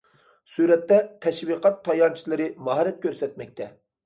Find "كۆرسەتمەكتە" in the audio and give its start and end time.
3.07-3.71